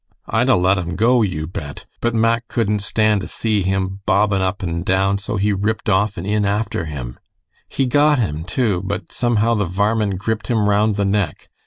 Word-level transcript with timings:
I'd 0.25 0.49
a 0.49 0.55
let 0.55 0.79
him 0.79 0.95
go, 0.95 1.21
you 1.21 1.45
bet, 1.45 1.85
but 2.01 2.15
Mack 2.15 2.47
cudn't 2.47 2.81
stand 2.81 3.21
to 3.21 3.27
see 3.27 3.61
him 3.61 3.99
bobbin 4.07 4.41
up 4.41 4.63
and 4.63 4.83
down 4.83 5.19
so 5.19 5.37
he 5.37 5.53
ripped 5.53 5.89
off 5.89 6.17
and 6.17 6.25
in 6.25 6.43
after 6.43 6.85
him. 6.85 7.19
He 7.69 7.85
got 7.85 8.17
him 8.17 8.43
too, 8.43 8.81
but 8.83 9.11
somehow 9.11 9.53
the 9.53 9.65
varmint 9.65 10.17
gripped 10.17 10.47
him 10.47 10.67
round 10.67 10.95
the 10.95 11.05
neck. 11.05 11.49